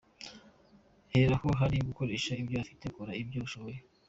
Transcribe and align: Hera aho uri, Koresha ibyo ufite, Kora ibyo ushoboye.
Hera 1.11 1.35
aho 1.37 1.49
uri, 1.65 1.79
Koresha 1.97 2.31
ibyo 2.41 2.57
ufite, 2.63 2.85
Kora 2.95 3.11
ibyo 3.21 3.39
ushoboye. 3.45 3.77